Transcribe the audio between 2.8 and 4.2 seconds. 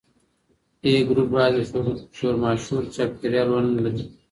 چاپیریال ونه لري.